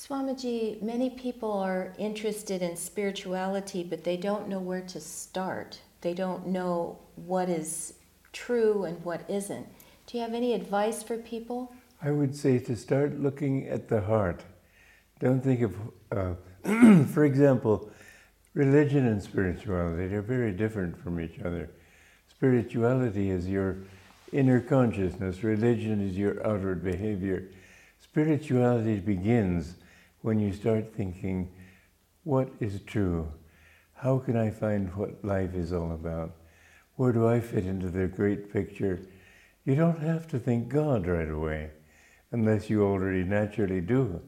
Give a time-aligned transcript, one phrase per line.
[0.00, 5.78] Swamiji, many people are interested in spirituality, but they don't know where to start.
[6.00, 7.92] They don't know what is
[8.32, 9.66] true and what isn't.
[10.06, 11.74] Do you have any advice for people?
[12.00, 14.42] I would say to start looking at the heart.
[15.18, 15.76] Don't think of,
[16.10, 16.32] uh,
[17.12, 17.90] for example,
[18.54, 20.06] religion and spirituality.
[20.06, 21.68] They're very different from each other.
[22.26, 23.76] Spirituality is your
[24.32, 27.50] inner consciousness, religion is your outward behavior.
[28.00, 29.74] Spirituality begins
[30.22, 31.50] when you start thinking,
[32.24, 33.32] what is true?
[33.94, 36.36] How can I find what life is all about?
[36.96, 39.00] Where do I fit into the great picture?
[39.64, 41.70] You don't have to think God right away,
[42.32, 44.20] unless you already naturally do.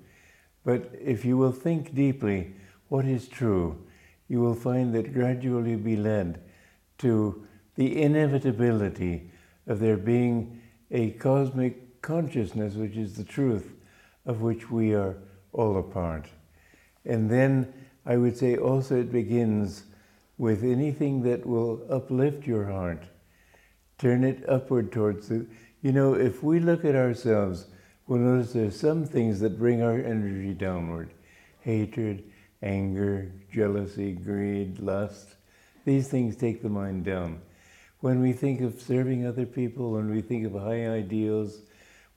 [0.64, 2.54] But if you will think deeply
[2.88, 3.84] what is true,
[4.28, 6.40] you will find that gradually be led
[6.98, 9.30] to the inevitability
[9.66, 13.72] of there being a cosmic consciousness, which is the truth,
[14.24, 15.16] of which we are
[15.52, 16.26] all apart.
[17.04, 17.72] And then
[18.04, 19.84] I would say also it begins
[20.38, 23.04] with anything that will uplift your heart.
[23.98, 25.46] Turn it upward towards the.
[25.82, 27.66] You know, if we look at ourselves,
[28.06, 31.10] we'll notice there's some things that bring our energy downward
[31.60, 32.24] hatred,
[32.60, 35.36] anger, jealousy, greed, lust.
[35.84, 37.40] These things take the mind down.
[38.00, 41.60] When we think of serving other people, when we think of high ideals,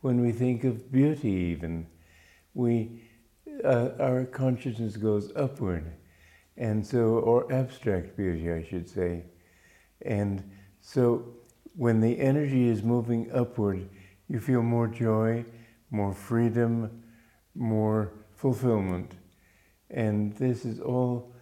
[0.02, 1.86] when we think of beauty, even,
[2.56, 3.05] we
[3.66, 5.92] uh, our consciousness goes upward,
[6.58, 9.24] and so, or abstract beauty, I should say.
[10.02, 10.44] And
[10.82, 11.26] so,
[11.76, 13.90] when the energy is moving upward,
[14.30, 15.46] you feel more joy,
[15.92, 17.04] more freedom,
[17.56, 19.14] more fulfillment.
[19.90, 21.34] And this is all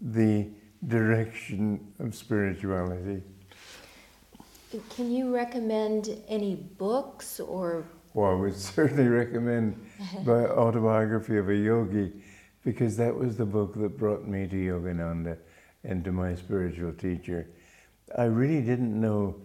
[0.00, 0.48] the
[0.86, 3.22] direction of spirituality.
[4.96, 9.84] Can you recommend any books or well, I would certainly recommend
[10.24, 12.12] the autobiography of a yogi
[12.64, 15.36] because that was the book that brought me to Yogananda
[15.84, 17.48] and to my spiritual teacher.
[18.16, 19.36] I really didn't know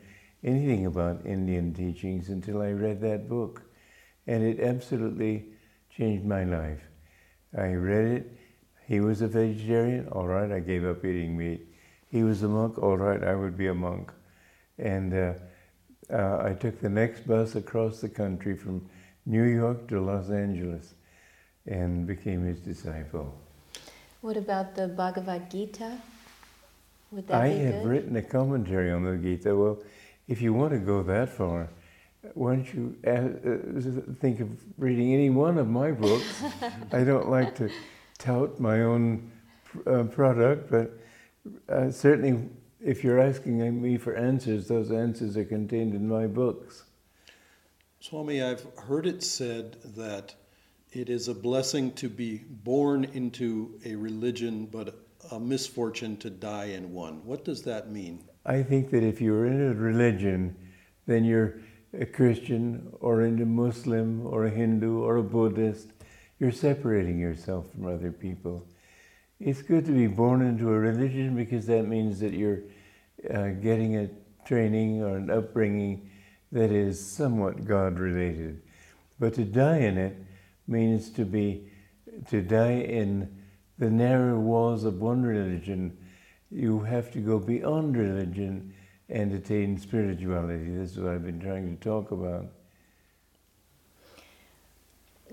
[0.43, 3.63] anything about Indian teachings until I read that book,
[4.27, 5.45] and it absolutely
[5.89, 6.81] changed my life.
[7.57, 8.37] I read it.
[8.85, 11.67] He was a vegetarian, all right, I gave up eating meat.
[12.09, 14.13] He was a monk, all right, I would be a monk.
[14.77, 15.33] And uh,
[16.11, 18.87] uh, I took the next bus across the country from
[19.25, 20.93] New York to Los Angeles
[21.65, 23.33] and became his disciple.
[24.21, 25.97] What about the Bhagavad Gita?
[27.11, 27.85] Would that I be have good?
[27.85, 29.55] written a commentary on the Gita.
[29.55, 29.79] Well,
[30.27, 31.69] if you want to go that far,
[32.33, 36.43] why don't you uh, think of reading any one of my books?
[36.91, 37.69] I don't like to
[38.17, 39.31] tout my own
[39.85, 40.91] uh, product, but
[41.69, 42.49] uh, certainly
[42.83, 46.83] if you're asking me for answers, those answers are contained in my books.
[47.99, 50.35] Swami, I've heard it said that
[50.91, 54.99] it is a blessing to be born into a religion, but
[55.31, 57.25] a misfortune to die in one.
[57.25, 58.23] What does that mean?
[58.45, 60.55] I think that if you're in a religion,
[61.05, 61.59] then you're
[61.99, 65.89] a Christian or a Muslim or a Hindu or a Buddhist.
[66.39, 68.67] You're separating yourself from other people.
[69.39, 72.61] It's good to be born into a religion because that means that you're
[73.31, 74.09] uh, getting a
[74.45, 76.09] training or an upbringing
[76.51, 78.61] that is somewhat God related.
[79.19, 80.17] But to die in it
[80.67, 81.69] means to be
[82.29, 83.43] to die in
[83.77, 85.95] the narrow walls of one religion.
[86.49, 88.73] You have to go beyond religion
[89.09, 90.71] and attain spirituality.
[90.71, 92.47] This is what I've been trying to talk about.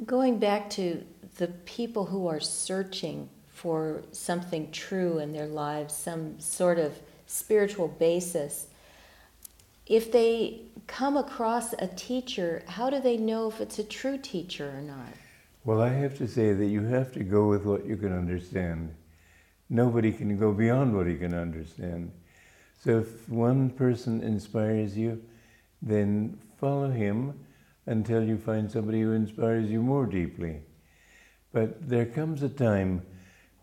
[0.05, 1.05] Going back to
[1.37, 7.89] the people who are searching for something true in their lives, some sort of spiritual
[7.89, 8.67] basis,
[9.87, 14.75] if they come across a teacher, how do they know if it's a true teacher
[14.77, 15.07] or not?
[15.65, 18.95] Well, I have to say that you have to go with what you can understand.
[19.71, 22.11] Nobody can go beyond what he can understand.
[22.83, 25.23] So if one person inspires you,
[25.81, 27.39] then follow him
[27.87, 30.61] until you find somebody who inspires you more deeply.
[31.53, 33.03] But there comes a time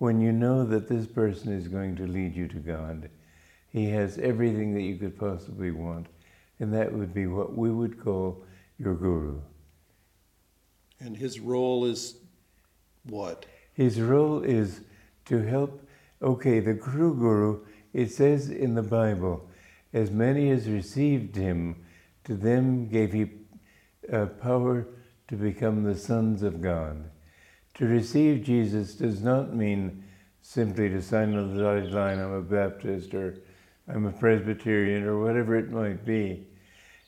[0.01, 3.07] when you know that this person is going to lead you to God.
[3.69, 6.07] He has everything that you could possibly want,
[6.59, 8.43] and that would be what we would call
[8.79, 9.39] your guru.
[10.99, 12.15] And his role is
[13.03, 13.45] what?
[13.75, 14.81] His role is
[15.25, 15.87] to help.
[16.19, 17.59] Okay, the true guru,
[17.93, 19.47] it says in the Bible,
[19.93, 21.75] as many as received him,
[22.23, 23.29] to them gave he
[24.11, 24.87] uh, power
[25.27, 27.11] to become the sons of God.
[27.75, 30.03] To receive Jesus does not mean
[30.41, 33.37] simply to sign on the dotted line, I'm a Baptist or
[33.87, 36.47] I'm a Presbyterian or whatever it might be.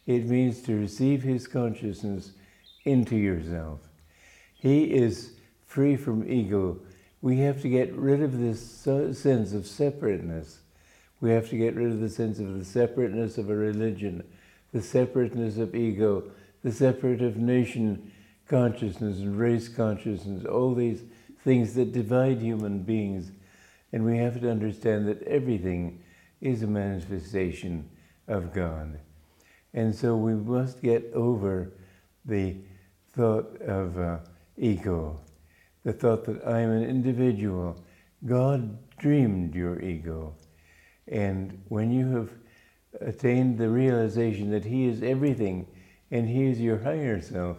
[0.06, 2.32] It means to receive His consciousness
[2.86, 3.80] into yourself.
[4.54, 5.34] He is
[5.66, 6.80] free from ego,
[7.24, 10.60] we have to get rid of this sense of separateness.
[11.22, 14.24] We have to get rid of the sense of the separateness of a religion,
[14.74, 16.32] the separateness of ego,
[16.64, 18.12] the separate of nation
[18.54, 21.02] consciousness and race consciousness, all these
[21.44, 23.32] things that divide human beings.
[23.92, 26.04] And we have to understand that everything
[26.40, 27.90] is a manifestation
[28.28, 29.00] of God.
[29.74, 31.72] And so we must get over
[32.26, 32.58] the
[33.14, 34.20] thought of uh,
[34.56, 35.20] ego,
[35.84, 37.84] the thought that I'm an individual.
[38.24, 40.36] God dreamed your ego.
[41.08, 42.30] And when you have
[43.02, 45.66] attained the realization that He is everything
[46.12, 47.58] and He is your higher self,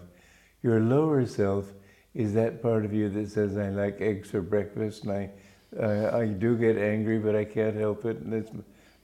[0.64, 1.66] your lower self
[2.14, 5.30] is that part of you that says, I like eggs for breakfast and I,
[5.78, 8.16] uh, I do get angry, but I can't help it.
[8.16, 8.50] And it's,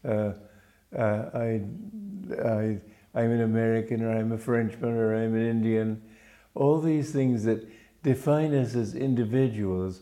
[0.03, 0.33] uh,
[0.99, 1.61] uh, I,
[2.43, 2.81] I,
[3.15, 6.03] I'm an American or I'm a Frenchman or I'm an Indian.
[6.55, 7.69] All these things that
[8.03, 10.01] define us as individuals,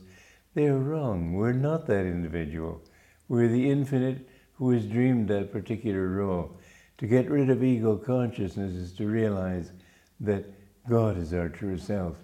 [0.55, 1.33] they're wrong.
[1.33, 2.83] We're not that individual.
[3.27, 6.57] We're the infinite who has dreamed that particular role.
[6.99, 9.73] To get rid of ego consciousness is to realize
[10.21, 10.45] that
[10.89, 12.17] God is our true self.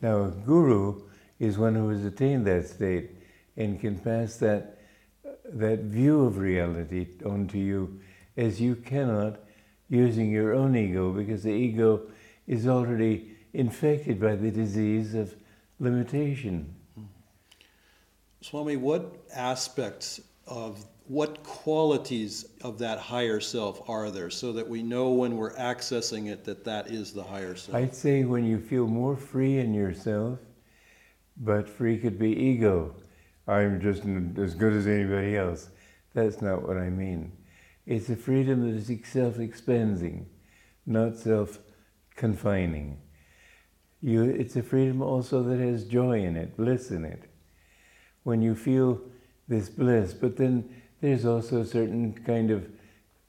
[0.00, 1.02] Now, a guru
[1.38, 3.10] is one who has attained that state
[3.56, 4.78] and can pass that,
[5.44, 8.00] that view of reality onto you
[8.36, 9.40] as you cannot
[9.88, 12.02] using your own ego because the ego
[12.46, 15.34] is already infected by the disease of
[15.78, 16.74] limitation.
[18.40, 24.80] Swami, what aspects of what qualities of that higher self are there so that we
[24.80, 27.74] know when we're accessing it that that is the higher self?
[27.74, 30.38] I'd say when you feel more free in yourself,
[31.36, 32.94] but free could be ego.
[33.48, 34.04] I'm just
[34.38, 35.70] as good as anybody else.
[36.14, 37.32] That's not what I mean.
[37.86, 40.26] It's a freedom that is self expanding,
[40.86, 41.58] not self
[42.14, 42.98] confining.
[44.00, 47.24] You, it's a freedom also that has joy in it, bliss in it.
[48.22, 49.00] When you feel
[49.48, 52.68] this bliss, but then there's also a certain kind of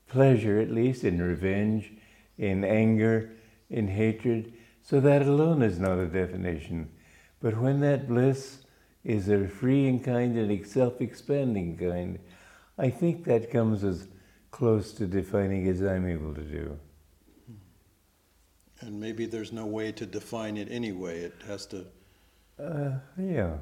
[0.08, 1.94] pleasure, at least in revenge,
[2.38, 3.32] in anger,
[3.70, 4.54] in hatred.
[4.84, 6.90] So that alone is not a definition.
[7.42, 8.60] But when that bliss
[9.04, 12.20] is a freeing kind and a self expanding kind,
[12.78, 14.08] I think that comes as
[14.52, 16.78] close to defining as I'm able to do.
[18.82, 21.22] And maybe there's no way to define it anyway.
[21.22, 21.86] It has to.
[22.60, 23.58] Uh, yeah,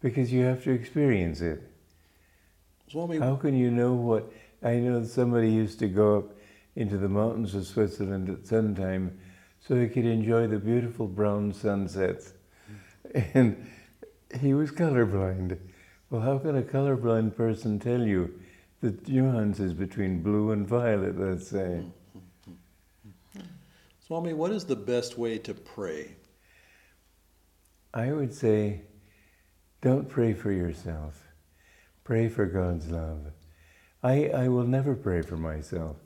[0.00, 1.62] because you have to experience it.
[2.88, 4.30] Swami, How can you know what?
[4.62, 6.32] I know somebody used to go up
[6.76, 9.18] into the mountains of Switzerland at suntime
[9.60, 12.32] so he could enjoy the beautiful brown sunsets.
[13.34, 13.66] And
[14.40, 15.58] he was colorblind.
[16.10, 18.40] Well, how can a colorblind person tell you
[18.80, 21.84] that the nuances between blue and violet, let's say?
[24.06, 26.16] Swami, what is the best way to pray?
[27.94, 28.82] I would say
[29.80, 31.25] don't pray for yourself.
[32.06, 33.32] Pray for God's love.
[34.00, 35.96] I, I will never pray for myself.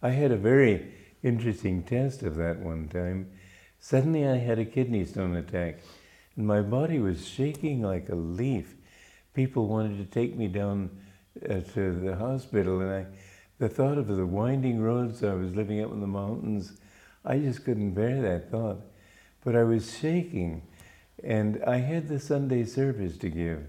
[0.00, 3.30] I had a very interesting test of that one time.
[3.78, 5.80] Suddenly I had a kidney stone attack
[6.34, 8.74] and my body was shaking like a leaf.
[9.34, 10.98] People wanted to take me down
[11.44, 13.06] uh, to the hospital and I,
[13.58, 16.80] the thought of the winding roads I was living up in the mountains,
[17.22, 18.80] I just couldn't bear that thought.
[19.44, 20.62] But I was shaking
[21.22, 23.66] and I had the Sunday service to give.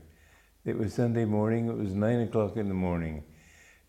[0.64, 3.24] It was Sunday morning, it was nine o'clock in the morning.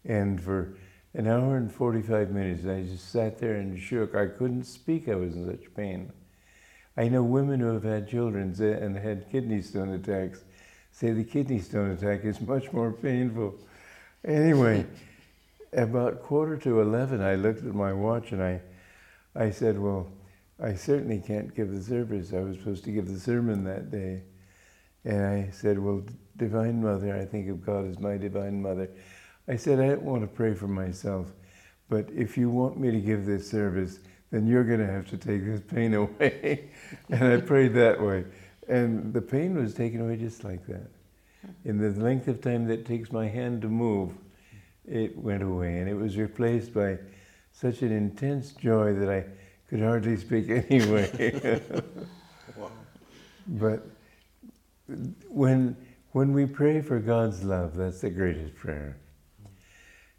[0.05, 0.79] And for
[1.13, 4.15] an hour and 45 minutes, I just sat there and shook.
[4.15, 6.11] I couldn't speak, I was in such pain.
[6.97, 10.45] I know women who have had children and had kidney stone attacks
[10.93, 13.55] say the kidney stone attack is much more painful.
[14.25, 14.87] Anyway,
[15.73, 18.61] about quarter to 11, I looked at my watch and I,
[19.35, 20.11] I said, Well,
[20.63, 22.33] I certainly can't give the service.
[22.33, 24.23] I was supposed to give the sermon that day.
[25.05, 26.03] And I said, Well,
[26.37, 28.89] Divine Mother, I think of God as my Divine Mother.
[29.49, 31.33] I said, I don't want to pray for myself,
[31.89, 33.99] but if you want me to give this service,
[34.31, 36.71] then you're going to have to take this pain away.
[37.11, 38.25] and I prayed that way.
[38.69, 40.89] And the pain was taken away just like that.
[41.65, 44.13] In the length of time that takes my hand to move,
[44.89, 45.79] it went away.
[45.81, 46.99] And it was replaced by
[47.53, 49.25] such an intense joy that I
[49.69, 51.61] could hardly speak anyway.
[52.57, 52.71] Wow.
[53.47, 53.85] But
[55.29, 55.77] when,
[56.13, 58.99] when we pray for God's love, that's the greatest prayer.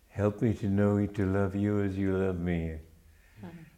[0.10, 2.78] Help me to know to love you as you love me.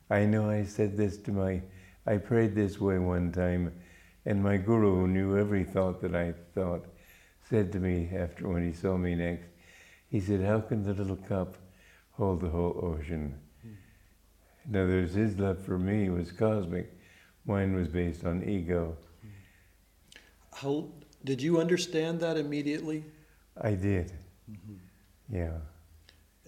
[0.09, 1.61] I know I said this to my,
[2.05, 3.73] I prayed this way one time,
[4.25, 6.85] and my guru, who knew every thought that I thought,
[7.49, 9.47] said to me after when he saw me next,
[10.09, 11.57] he said, How can the little cup
[12.11, 13.39] hold the whole ocean?
[14.67, 16.91] In other words, his love for me was cosmic,
[17.45, 18.97] mine was based on ego.
[20.55, 20.85] How,
[21.25, 23.03] did you understand that immediately?
[23.61, 24.13] I did.
[25.29, 25.57] Yeah.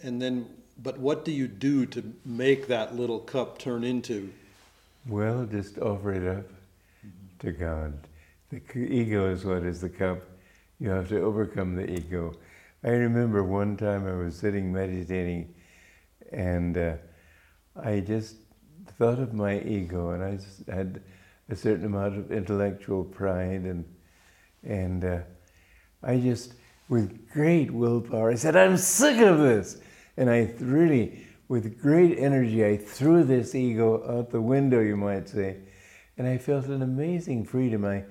[0.02, 0.48] And then,
[0.82, 4.32] but what do you do to make that little cup turn into?
[5.08, 6.46] Well, just offer it up
[7.40, 7.94] to God.
[8.50, 10.20] The ego is what is the cup.
[10.80, 12.34] You have to overcome the ego.
[12.84, 15.54] I remember one time I was sitting meditating
[16.32, 16.94] and uh,
[17.76, 18.38] I just
[18.98, 21.02] thought of my ego and I had
[21.50, 23.84] a certain amount of intellectual pride and
[24.68, 25.20] and uh,
[26.04, 26.54] I just
[26.90, 29.80] with great willpower I said I'm sick of this
[30.18, 35.30] and I really with great energy I threw this ego out the window you might
[35.30, 35.58] say
[36.18, 38.04] and I felt an amazing freedom I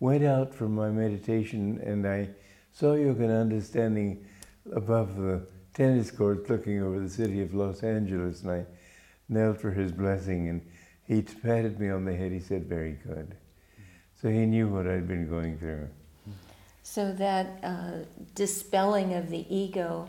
[0.00, 2.30] went out from my meditation and I
[2.72, 4.26] saw Yogananda standing
[4.72, 8.66] above the tennis courts looking over the city of Los Angeles and I
[9.28, 10.60] knelt for his blessing and
[11.04, 12.32] he patted me on the head.
[12.32, 13.36] He said, Very good.
[14.20, 15.88] So he knew what I'd been going through.
[16.82, 18.04] So that uh,
[18.34, 20.08] dispelling of the ego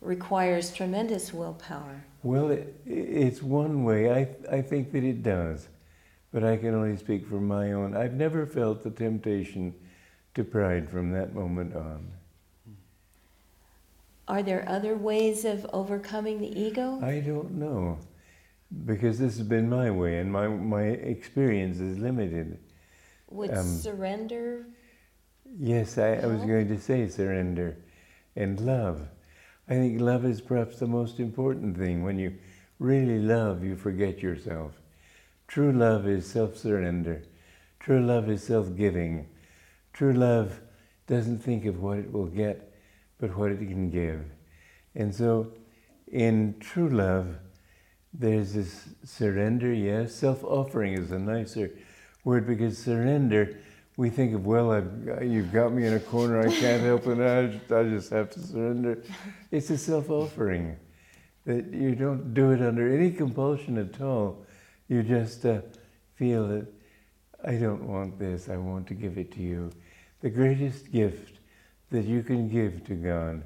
[0.00, 2.04] requires tremendous willpower.
[2.22, 4.12] Well, it, it's one way.
[4.12, 5.68] I, I think that it does.
[6.32, 7.96] But I can only speak for my own.
[7.96, 9.74] I've never felt the temptation
[10.34, 12.10] to pride from that moment on.
[14.26, 17.00] Are there other ways of overcoming the ego?
[17.02, 17.98] I don't know.
[18.84, 22.58] Because this has been my way and my, my experience is limited.
[23.30, 24.66] Would um, surrender?
[25.56, 27.76] Yes, I, I was going to say surrender
[28.36, 29.08] and love.
[29.68, 32.02] I think love is perhaps the most important thing.
[32.02, 32.34] When you
[32.78, 34.72] really love, you forget yourself.
[35.46, 37.22] True love is self surrender.
[37.80, 39.26] True love is self giving.
[39.92, 40.60] True love
[41.06, 42.74] doesn't think of what it will get,
[43.18, 44.24] but what it can give.
[44.94, 45.52] And so,
[46.06, 47.36] in true love,
[48.12, 50.14] there's this surrender, yes.
[50.14, 51.70] Self offering is a nicer
[52.24, 53.58] word because surrender,
[53.98, 57.18] we think of, well, I've, you've got me in a corner, I can't help it,
[57.18, 59.02] I I just have to surrender.
[59.50, 60.76] It's a self offering
[61.44, 64.46] that you don't do it under any compulsion at all.
[64.86, 65.62] You just uh,
[66.14, 66.68] feel that
[67.44, 69.72] I don't want this, I want to give it to you.
[70.20, 71.40] The greatest gift
[71.90, 73.42] that you can give to God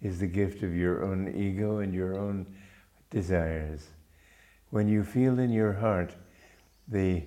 [0.00, 2.46] is the gift of your own ego and your own
[3.10, 3.86] desires.
[4.70, 6.14] When you feel in your heart
[6.88, 7.22] the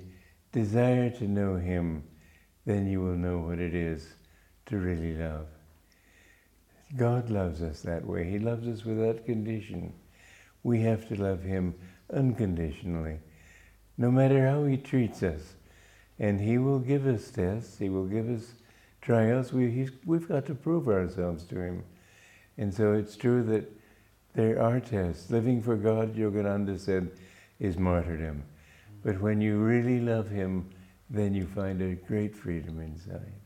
[0.52, 2.06] desire to know Him,
[2.66, 4.14] then you will know what it is
[4.68, 5.48] to really love.
[6.96, 8.30] God loves us that way.
[8.30, 9.94] He loves us without condition.
[10.62, 11.76] We have to love Him
[12.14, 13.18] unconditionally,
[13.98, 15.56] no matter how He treats us.
[16.20, 18.54] And He will give us tests, He will give us
[19.02, 19.52] trials.
[19.52, 21.84] We, we've got to prove ourselves to Him.
[22.58, 23.70] And so it's true that
[24.36, 25.30] there are tests.
[25.32, 27.12] Living for God, Yogananda said,
[27.60, 28.44] is martyrdom.
[29.04, 30.70] But when you really love Him,
[31.10, 33.43] then you find a great freedom inside.